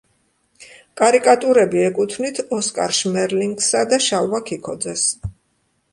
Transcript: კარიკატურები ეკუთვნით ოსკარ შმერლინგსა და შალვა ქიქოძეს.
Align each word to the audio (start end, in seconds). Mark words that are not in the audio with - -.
კარიკატურები 1.01 1.83
ეკუთვნით 1.89 2.41
ოსკარ 2.59 2.97
შმერლინგსა 3.01 3.85
და 3.93 4.03
შალვა 4.07 4.45
ქიქოძეს. 4.49 5.05